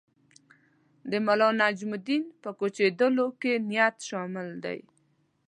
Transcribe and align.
د 1.11 1.13
ملانجم 1.27 1.91
الدین 1.97 2.23
په 2.41 2.49
کوچېدلو 2.59 3.27
کې 3.41 3.53
نیت 3.69 3.95
شامل 4.09 4.47
دی. 4.63 4.79